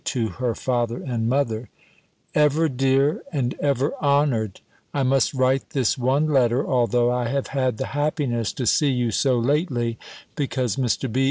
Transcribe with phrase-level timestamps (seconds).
[0.03, 1.67] to her Father and Mother_
[2.33, 4.61] EVER DEAR, AND EVER HONOURED,
[4.95, 9.11] I must write this one letter, although I have had the happiness to see you
[9.11, 9.99] so lately;
[10.35, 11.11] because Mr.
[11.13, 11.19] B.